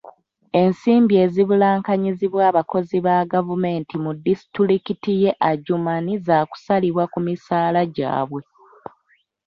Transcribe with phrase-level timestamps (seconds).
[0.61, 8.41] Ensimbi ezibulankanyizibwa abakozi ba gavumenti mu disitulikiti y'e Adjumani za kusalibwa ku misaala gyabwe.